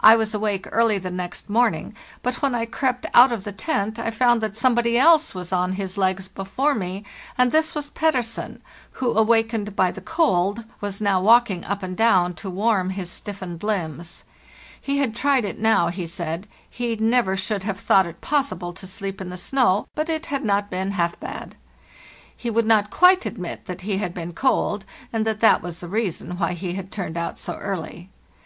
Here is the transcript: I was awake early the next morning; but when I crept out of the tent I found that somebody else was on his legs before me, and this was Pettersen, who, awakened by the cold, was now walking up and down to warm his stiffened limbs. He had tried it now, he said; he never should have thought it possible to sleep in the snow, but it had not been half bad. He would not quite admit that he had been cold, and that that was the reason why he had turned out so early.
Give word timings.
I 0.00 0.16
was 0.16 0.34
awake 0.34 0.68
early 0.70 0.98
the 0.98 1.10
next 1.10 1.48
morning; 1.48 1.96
but 2.22 2.42
when 2.42 2.54
I 2.54 2.66
crept 2.66 3.06
out 3.14 3.32
of 3.32 3.44
the 3.44 3.52
tent 3.52 3.98
I 3.98 4.10
found 4.10 4.42
that 4.42 4.54
somebody 4.54 4.98
else 4.98 5.34
was 5.34 5.50
on 5.50 5.72
his 5.80 5.96
legs 5.96 6.28
before 6.28 6.74
me, 6.74 7.06
and 7.38 7.50
this 7.52 7.74
was 7.74 7.88
Pettersen, 7.88 8.60
who, 8.96 9.12
awakened 9.14 9.74
by 9.74 9.90
the 9.90 10.02
cold, 10.02 10.64
was 10.82 11.00
now 11.00 11.22
walking 11.22 11.64
up 11.64 11.82
and 11.82 11.96
down 11.96 12.34
to 12.34 12.50
warm 12.50 12.90
his 12.90 13.10
stiffened 13.10 13.62
limbs. 13.62 14.24
He 14.78 14.98
had 14.98 15.16
tried 15.16 15.46
it 15.46 15.58
now, 15.58 15.88
he 15.88 16.06
said; 16.06 16.46
he 16.68 16.94
never 16.96 17.34
should 17.34 17.62
have 17.62 17.80
thought 17.80 18.04
it 18.04 18.20
possible 18.20 18.74
to 18.74 18.86
sleep 18.86 19.22
in 19.22 19.30
the 19.30 19.38
snow, 19.38 19.86
but 19.94 20.10
it 20.10 20.26
had 20.26 20.44
not 20.44 20.68
been 20.68 20.90
half 20.90 21.18
bad. 21.18 21.54
He 22.36 22.50
would 22.50 22.66
not 22.66 22.90
quite 22.90 23.24
admit 23.24 23.64
that 23.64 23.80
he 23.80 23.96
had 23.96 24.12
been 24.12 24.34
cold, 24.34 24.84
and 25.14 25.24
that 25.24 25.40
that 25.40 25.62
was 25.62 25.78
the 25.78 25.88
reason 25.88 26.36
why 26.36 26.52
he 26.52 26.74
had 26.74 26.92
turned 26.92 27.16
out 27.16 27.38
so 27.38 27.54
early. 27.54 28.10